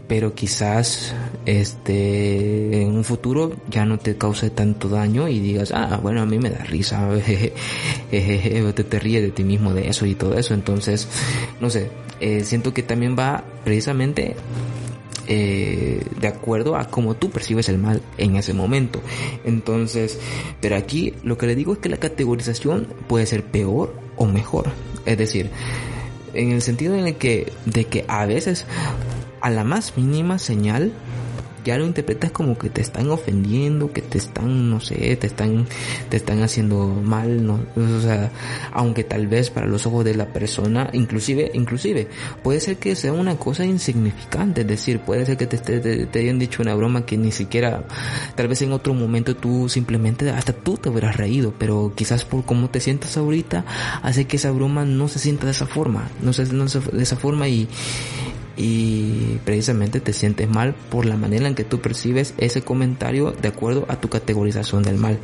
[0.07, 1.13] pero quizás
[1.45, 6.25] este en un futuro ya no te cause tanto daño y digas, ah, bueno, a
[6.25, 7.07] mí me da risa,
[8.09, 10.53] te, te ríes de ti mismo de eso y todo eso.
[10.53, 11.07] Entonces,
[11.59, 14.35] no sé, eh, siento que también va precisamente
[15.31, 18.99] eh, de acuerdo a cómo tú percibes el mal en ese momento.
[19.45, 20.19] Entonces,
[20.59, 24.71] pero aquí lo que le digo es que la categorización puede ser peor o mejor.
[25.05, 25.51] Es decir,
[26.33, 28.65] en el sentido en el que, de que a veces
[29.41, 30.93] a la más mínima señal
[31.63, 35.65] ya lo interpretas como que te están ofendiendo, que te están, no sé, te están,
[36.09, 38.31] te están haciendo mal, no, o sea,
[38.71, 42.07] aunque tal vez para los ojos de la persona, inclusive, inclusive,
[42.43, 46.61] puede ser que sea una cosa insignificante, es decir, puede ser que te, hayan dicho
[46.61, 47.83] una broma que ni siquiera,
[48.35, 52.45] tal vez en otro momento tú simplemente, hasta tú te hubieras reído, pero quizás por
[52.45, 53.65] cómo te sientas ahorita,
[54.01, 57.15] hace que esa broma no se sienta de esa forma, no se, no de esa
[57.15, 57.67] forma y,
[58.59, 63.47] y precisamente te sientes mal por la manera en que tú percibes ese comentario de
[63.47, 65.17] acuerdo a tu categorización del mal.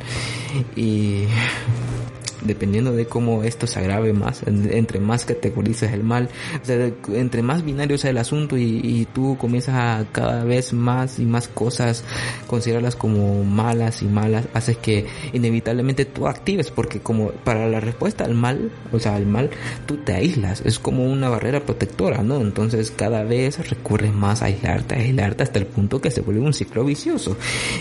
[0.74, 1.24] Y
[2.46, 6.28] dependiendo de cómo esto se agrave más, entre más categorizas el mal,
[6.62, 11.18] o sea, entre más binario sea el asunto y, tú comienzas a cada vez más
[11.18, 12.04] y más cosas
[12.46, 18.24] considerarlas como malas y malas, haces que inevitablemente tú actives, porque como para la respuesta
[18.24, 19.50] al mal, o sea, al mal,
[19.86, 22.40] tú te aíslas, es como una barrera protectora, ¿no?
[22.40, 26.54] Entonces cada vez recurres más a aislarte, aislarte hasta el punto que se vuelve un
[26.54, 27.36] ciclo vicioso.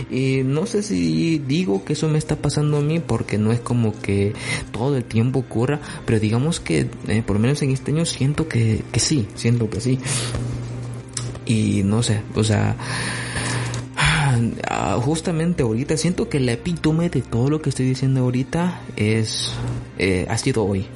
[0.09, 3.59] Y no sé si digo que eso me está pasando a mí porque no es
[3.59, 4.33] como que
[4.71, 8.47] todo el tiempo ocurra, pero digamos que eh, por lo menos en este año siento
[8.47, 9.99] que, que sí, siento que sí.
[11.45, 12.75] Y no sé, o sea,
[15.01, 19.51] justamente ahorita siento que el epítome de todo lo que estoy diciendo ahorita es
[19.97, 20.87] eh, ha sido hoy.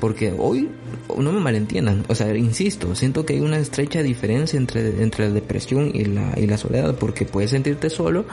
[0.00, 0.68] Porque hoy
[1.16, 5.34] no me malentiendan o sea insisto siento que hay una estrecha diferencia entre entre la
[5.34, 8.26] depresión y la y la soledad porque puedes sentirte solo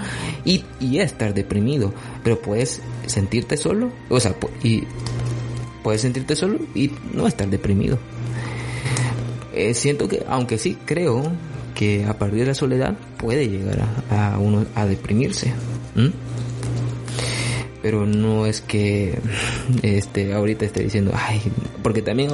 [0.43, 4.83] y, y estar deprimido pero puedes sentirte solo o sea y
[5.85, 7.99] puedes sentirte solo y no estar deprimido.
[9.53, 11.31] Eh, siento que aunque sí creo
[11.75, 15.53] que a partir de la soledad puede llegar a, uno a deprimirse.
[17.85, 19.15] Pero no es que
[19.83, 21.39] este ahorita esté diciendo, ay,
[21.83, 22.31] porque también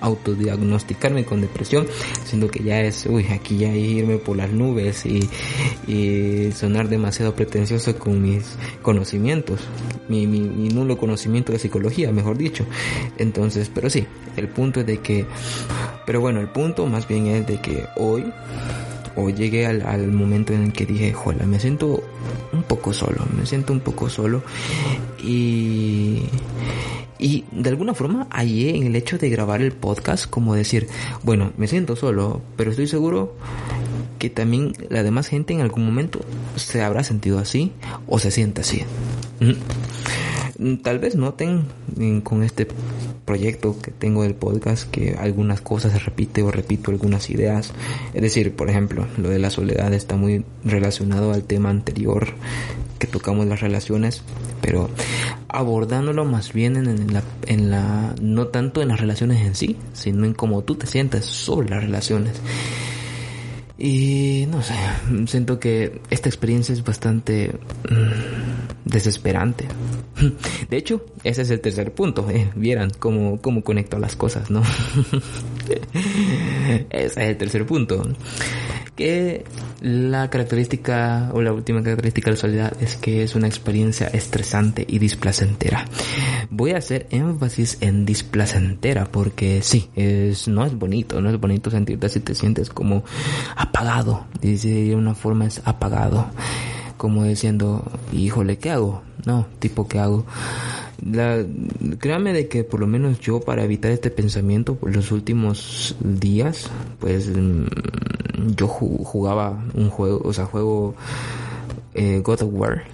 [0.00, 1.86] autodiagnosticarme con depresión,
[2.24, 5.28] siendo que ya es, uy, aquí ya irme por las nubes y,
[5.86, 9.60] y sonar demasiado pretencioso con mis conocimientos,
[10.08, 12.64] mi, mi, mi nulo conocimiento de psicología, mejor dicho.
[13.18, 14.06] Entonces, pero sí,
[14.38, 15.26] el punto es de que
[16.06, 18.32] pero bueno, el punto más bien es de que hoy,
[19.16, 22.02] hoy llegué al, momento en el que dije, joder, me siento
[22.52, 24.42] un poco solo, me siento un poco solo
[25.22, 26.22] y...
[27.18, 30.86] Y de alguna forma hallé en el hecho de grabar el podcast como decir,
[31.22, 33.34] bueno, me siento solo, pero estoy seguro
[34.18, 36.20] que también la demás gente en algún momento
[36.56, 37.72] se habrá sentido así
[38.06, 38.82] o se siente así.
[40.82, 41.66] Tal vez noten
[42.22, 42.66] con este
[43.26, 47.72] proyecto que tengo del podcast que algunas cosas se repite o repito algunas ideas.
[48.14, 52.28] Es decir, por ejemplo, lo de la soledad está muy relacionado al tema anterior
[52.98, 54.22] que tocamos las relaciones,
[54.62, 54.88] pero
[55.48, 60.24] abordándolo más bien en la, en la no tanto en las relaciones en sí, sino
[60.24, 62.40] en cómo tú te sientes sobre las relaciones.
[63.78, 64.74] Y no sé,
[65.26, 67.52] siento que esta experiencia es bastante
[67.90, 69.66] mm, desesperante.
[70.70, 72.28] De hecho, ese es el tercer punto.
[72.30, 72.50] Eh.
[72.54, 74.62] Vieran cómo, cómo conecto las cosas, ¿no?
[76.90, 78.02] ese es el tercer punto.
[78.96, 79.44] Que
[79.82, 84.86] la característica o la última característica de la soledad es que es una experiencia estresante
[84.88, 85.84] y displacentera.
[86.48, 91.70] Voy a hacer énfasis en displacentera porque sí, es, no es bonito, no es bonito
[91.70, 93.04] sentirte así, te sientes como
[93.54, 94.26] apagado.
[94.40, 96.26] Dice de una forma es apagado.
[96.96, 99.02] Como diciendo, híjole, ¿qué hago?
[99.26, 100.24] No, tipo, ¿qué hago?
[101.04, 101.44] La,
[101.98, 106.70] créame de que por lo menos yo para evitar este pensamiento por los últimos días,
[107.00, 107.66] pues mm,
[108.56, 110.94] yo jugaba un juego, o sea, juego
[111.94, 112.84] eh, God of War,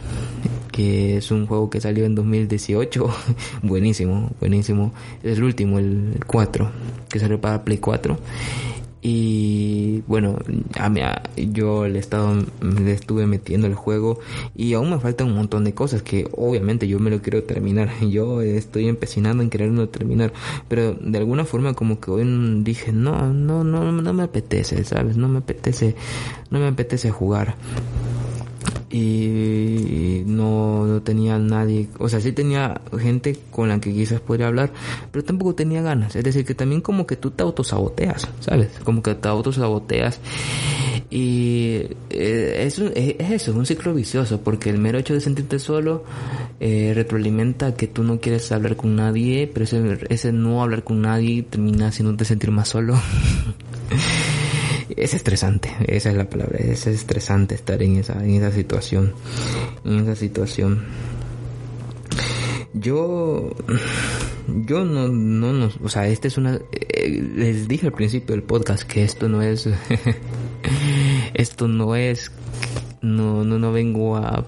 [0.72, 3.08] que es un juego que salió en 2018,
[3.62, 6.70] buenísimo, buenísimo, es el último, el 4,
[7.08, 8.18] que salió para Play 4
[9.04, 10.38] y bueno,
[10.78, 11.00] a mí,
[11.36, 14.20] yo le, estado, le estuve metiendo el juego
[14.54, 17.90] y aún me faltan un montón de cosas que obviamente yo me lo quiero terminar.
[18.12, 20.32] Yo estoy empecinando en quererlo terminar,
[20.68, 25.16] pero de alguna forma como que hoy dije, no, no, no, no me apetece, ¿sabes?
[25.16, 25.96] No me apetece,
[26.50, 27.56] no me apetece jugar
[28.92, 34.48] y no, no, tenía nadie, o sea, sí tenía gente con la que quizás podría
[34.48, 34.70] hablar,
[35.10, 36.14] pero tampoco tenía ganas.
[36.14, 38.68] Es decir, que también como que tú te autosaboteas, ¿sabes?
[38.84, 40.20] Como que te autosaboteas.
[41.08, 45.58] Y eh, es, es, eso, es un ciclo vicioso, porque el mero hecho de sentirte
[45.58, 46.04] solo
[46.60, 51.00] eh, retroalimenta que tú no quieres hablar con nadie, pero ese, ese no hablar con
[51.00, 52.94] nadie termina haciéndote sentir más solo.
[54.96, 59.14] es estresante, esa es la palabra, es estresante estar en esa, en esa situación,
[59.84, 60.84] en esa situación.
[62.74, 63.54] Yo
[64.48, 68.42] yo no, no, no, o sea, este es una, eh, les dije al principio del
[68.42, 69.68] podcast que esto no es,
[71.34, 72.32] esto no es,
[73.00, 74.44] no, no, no vengo a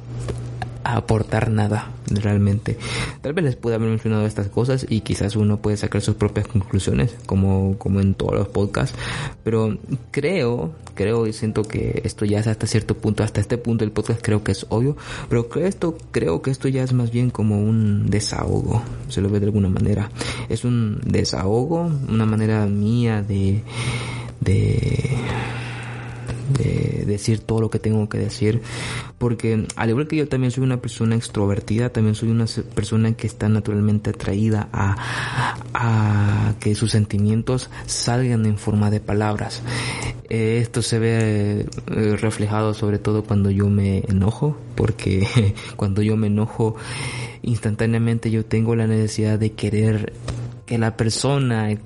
[0.84, 2.78] aportar nada realmente.
[3.22, 6.46] Tal vez les pude haber mencionado estas cosas y quizás uno puede sacar sus propias
[6.46, 8.96] conclusiones, como, como en todos los podcasts,
[9.42, 9.76] pero
[10.10, 13.92] creo, creo y siento que esto ya es hasta cierto punto, hasta este punto del
[13.92, 14.96] podcast creo que es obvio,
[15.28, 19.30] pero creo esto, creo que esto ya es más bien como un desahogo, se lo
[19.30, 20.10] ve de alguna manera.
[20.48, 23.62] Es un desahogo, una manera mía de,
[24.40, 25.16] de
[26.48, 28.62] de decir todo lo que tengo que decir,
[29.18, 33.26] porque al igual que yo también soy una persona extrovertida, también soy una persona que
[33.26, 39.62] está naturalmente atraída a, que sus sentimientos salgan en forma de palabras.
[40.28, 45.26] Eh, esto se ve eh, reflejado sobre todo cuando yo me enojo, porque
[45.76, 46.76] cuando yo me enojo
[47.42, 50.12] instantáneamente yo tengo la necesidad de querer
[50.66, 51.76] que la persona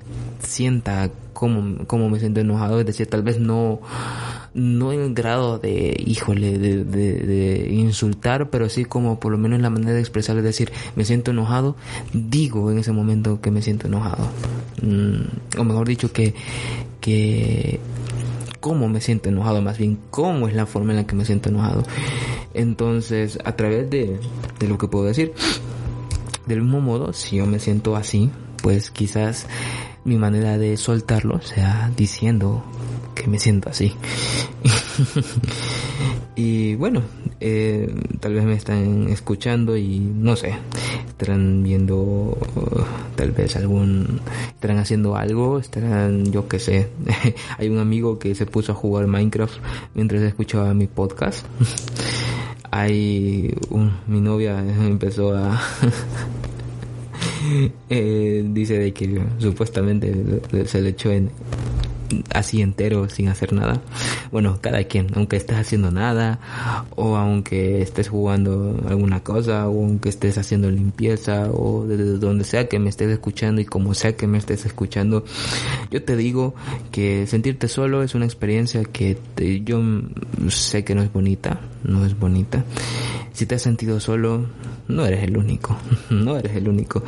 [0.41, 3.79] sienta cómo, cómo me siento enojado, es decir, tal vez no
[4.53, 9.93] no en grado de, híjole, de, insultar, pero sí como por lo menos la manera
[9.93, 11.75] de expresar, es decir, me siento enojado,
[12.13, 14.27] digo en ese momento que me siento enojado.
[14.81, 16.33] Mm, o mejor dicho, que,
[17.01, 17.79] que,
[18.59, 21.49] cómo me siento enojado, más bien cómo es la forma en la que me siento
[21.49, 21.83] enojado.
[22.53, 24.19] Entonces, a través de,
[24.59, 25.33] de lo que puedo decir,
[26.45, 28.31] del mismo modo, si yo me siento así,
[28.61, 29.45] pues quizás
[30.03, 32.63] mi manera de soltarlo sea diciendo
[33.19, 33.93] que me siento así.
[36.35, 37.01] y bueno,
[37.41, 40.55] eh, tal vez me están escuchando y no sé,
[41.09, 42.37] estarán viendo
[43.15, 44.21] tal vez algún,
[44.53, 46.87] estarán haciendo algo, estarán, yo que sé,
[47.57, 49.57] hay un amigo que se puso a jugar Minecraft
[49.95, 51.45] mientras escuchaba mi podcast.
[52.71, 55.59] hay un, mi novia empezó a
[57.89, 60.13] eh, dice de que supuestamente
[60.65, 61.31] se le echó en
[62.33, 63.81] así entero sin hacer nada.
[64.31, 66.39] Bueno, cada quien, aunque estés haciendo nada,
[66.95, 72.67] o aunque estés jugando alguna cosa, o aunque estés haciendo limpieza, o desde donde sea
[72.67, 75.23] que me estés escuchando y como sea que me estés escuchando,
[75.91, 76.55] yo te digo
[76.91, 79.17] que sentirte solo es una experiencia que
[79.63, 79.81] yo
[80.49, 82.63] sé que no es bonita, no es bonita.
[83.33, 84.47] Si te has sentido solo,
[84.89, 85.77] no eres el único,
[86.09, 87.01] no eres el único.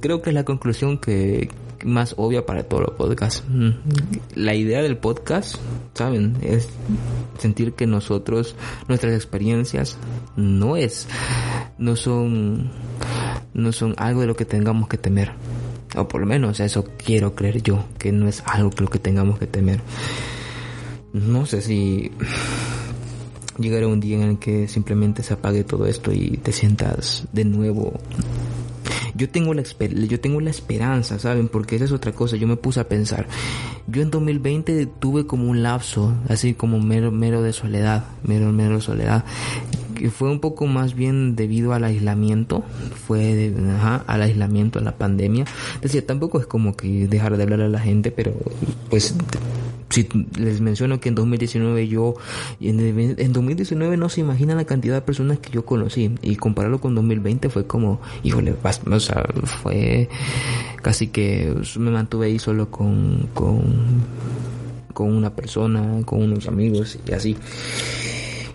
[0.00, 1.48] Creo que es la conclusión que,
[1.84, 3.44] más obvia para todos los podcasts.
[3.48, 3.70] Mm.
[4.34, 5.56] La idea del podcast,
[5.94, 6.36] ¿saben?
[6.42, 6.68] Es
[7.38, 8.54] sentir que nosotros,
[8.88, 9.96] nuestras experiencias,
[10.36, 11.08] no es,
[11.78, 12.70] no son,
[13.54, 15.32] no son algo de lo que tengamos que temer.
[15.96, 18.98] O por lo menos eso quiero creer yo, que no es algo que lo que
[18.98, 19.80] tengamos que temer.
[21.12, 22.12] No sé si
[23.60, 27.44] llegará un día en el que simplemente se apague todo esto y te sientas de
[27.44, 27.94] nuevo
[29.14, 31.48] yo tengo la yo tengo la esperanza, ¿saben?
[31.48, 33.26] Porque esa es otra cosa, yo me puse a pensar.
[33.86, 38.80] Yo en 2020 tuve como un lapso, así como mero mero de soledad, mero mero
[38.80, 39.24] soledad
[40.00, 42.64] que fue un poco más bien debido al aislamiento,
[43.06, 45.44] fue de, ajá, al aislamiento, a la pandemia.
[45.82, 48.32] Decía, tampoco es como que dejar de hablar a la gente, pero
[48.88, 49.14] pues
[49.90, 52.14] si les menciono que en 2019 yo,
[52.60, 52.80] en,
[53.18, 56.94] en 2019 no se imagina la cantidad de personas que yo conocí y compararlo con
[56.94, 58.54] 2020 fue como, híjole,
[58.90, 59.26] o sea,
[59.62, 60.08] fue
[60.80, 63.60] casi que me mantuve ahí solo con, con,
[64.94, 67.36] con una persona, con unos amigos y así.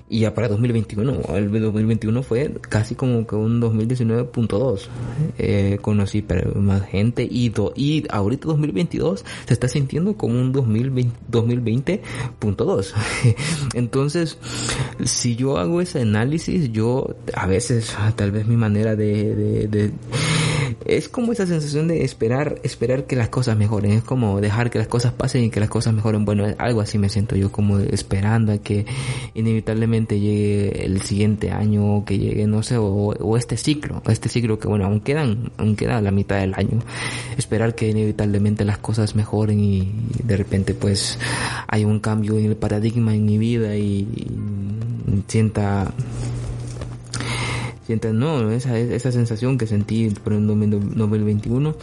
[0.07, 4.81] Y ya para 2021, el 2021 fue casi como que un 2019.2.
[5.39, 6.23] Eh, conocí
[6.55, 12.93] más gente y, y ahorita 2022 se está sintiendo como un 2020.2.
[13.73, 14.37] Entonces,
[15.03, 19.91] si yo hago ese análisis, yo a veces, tal vez mi manera de
[20.85, 24.77] es como esa sensación de esperar, esperar que las cosas mejoren, es como dejar que
[24.77, 26.25] las cosas pasen y que las cosas mejoren.
[26.25, 28.85] Bueno, algo así me siento yo como esperando a que
[29.33, 34.67] inevitablemente llegue el siguiente año, que llegue, no sé, o, este ciclo, este ciclo que
[34.67, 36.81] bueno, aún quedan, aún queda la mitad del año.
[37.37, 39.91] Esperar que inevitablemente las cosas mejoren y
[40.23, 41.17] de repente pues
[41.67, 44.07] hay un cambio en el paradigma en mi vida y
[45.27, 45.93] sienta
[47.85, 51.75] sientan no esa esa sensación que sentí por el 2021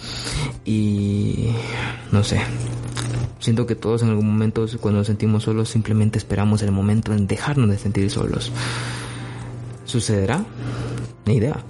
[0.65, 1.49] y
[2.11, 2.41] no sé
[3.43, 7.27] siento que todos en algún momento cuando nos sentimos solos simplemente esperamos el momento en
[7.27, 8.53] dejarnos de sentir solos.
[9.85, 10.45] Sucederá
[11.27, 11.63] ni idea.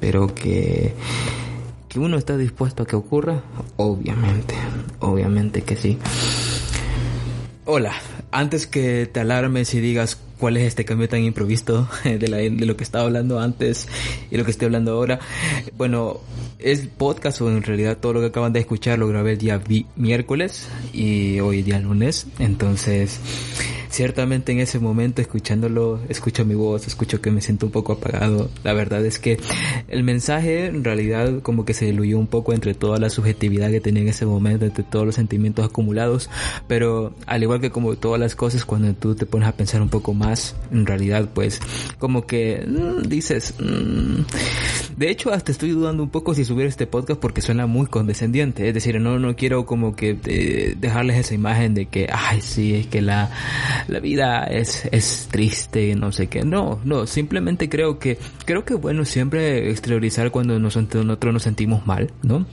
[0.00, 0.94] Pero que
[1.88, 3.42] que uno está dispuesto a que ocurra
[3.76, 4.54] obviamente
[5.00, 5.98] obviamente que sí.
[7.66, 7.92] Hola
[8.32, 12.66] antes que te alarmes y digas cuál es este cambio tan improvisto de, la, de
[12.66, 13.86] lo que estaba hablando antes
[14.28, 15.20] y lo que estoy hablando ahora.
[15.76, 16.18] Bueno,
[16.58, 19.62] es podcast o en realidad todo lo que acaban de escuchar lo grabé el día
[19.94, 22.26] miércoles y hoy día lunes.
[22.40, 23.20] Entonces,
[23.92, 28.48] ciertamente en ese momento escuchándolo, escucho mi voz, escucho que me siento un poco apagado.
[28.64, 29.38] La verdad es que
[29.88, 33.80] el mensaje en realidad como que se diluyó un poco entre toda la subjetividad que
[33.80, 36.30] tenía en ese momento, entre todos los sentimientos acumulados,
[36.66, 39.90] pero al igual que como todas las cosas, cuando tú te pones a pensar un
[39.90, 41.60] poco más, en realidad pues
[41.98, 44.96] como que mm, dices, mm".
[44.96, 48.68] de hecho hasta estoy dudando un poco si subir este podcast porque suena muy condescendiente,
[48.68, 52.74] es decir, no, no quiero como que eh, dejarles esa imagen de que, ay, sí,
[52.74, 53.30] es que la,
[53.88, 56.44] la vida es, es triste, no sé qué.
[56.44, 62.12] No, no, simplemente creo que, creo que bueno siempre exteriorizar cuando nosotros nos sentimos mal,
[62.22, 62.46] ¿no?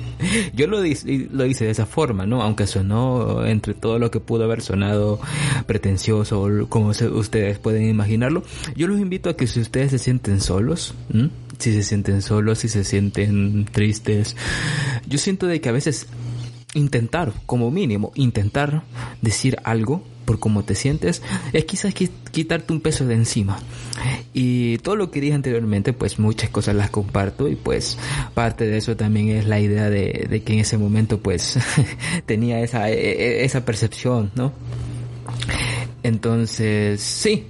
[0.54, 2.42] Yo lo, lo hice de esa forma, ¿no?
[2.42, 5.20] Aunque sonó entre todo lo que pudo haber sonado
[5.66, 8.42] pretencioso, como ustedes pueden imaginarlo.
[8.76, 10.94] Yo los invito a que si ustedes se sienten solos,
[11.58, 14.36] si se sienten solos, si se sienten tristes,
[15.06, 16.06] yo siento de que a veces
[16.74, 18.82] intentar, como mínimo, intentar
[19.20, 23.58] decir algo por cómo te sientes, es quizás quitarte un peso de encima.
[24.32, 27.98] Y todo lo que dije anteriormente, pues muchas cosas las comparto y pues
[28.34, 31.58] parte de eso también es la idea de, que en ese momento pues
[32.26, 34.52] tenía esa, e, e, esa percepción, ¿no?
[36.02, 37.46] Entonces, sí,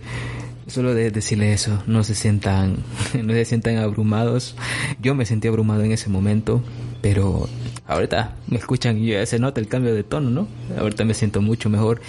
[0.66, 2.78] solo de decirle eso, no se sientan,
[3.22, 4.56] no se sientan abrumados.
[5.00, 6.62] Yo me sentí abrumado en ese momento,
[7.02, 7.48] pero
[7.86, 10.48] ahorita me escuchan y ya se nota el cambio de tono, ¿no?
[10.78, 12.00] Ahorita me siento mucho mejor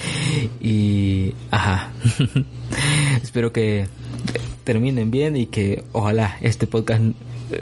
[0.62, 1.92] y ajá.
[3.22, 3.88] Espero que
[4.64, 7.02] terminen bien y que ojalá este podcast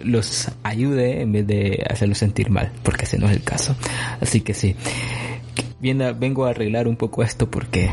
[0.03, 3.75] los ayude en vez de hacerlos sentir mal, porque ese no es el caso.
[4.19, 4.75] Así que sí,
[5.79, 7.91] vengo a arreglar un poco esto porque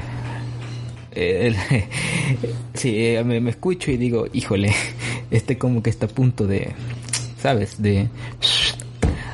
[1.12, 1.54] eh,
[2.74, 4.74] sí, me, me escucho y digo, híjole,
[5.30, 6.72] este como que está a punto de,
[7.40, 7.80] ¿sabes?
[7.80, 8.08] De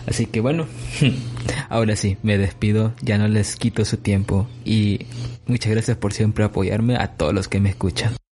[0.07, 0.67] Así que bueno,
[1.69, 5.07] ahora sí, me despido, ya no les quito su tiempo y
[5.47, 8.15] muchas gracias por siempre apoyarme a todos los que me escuchan.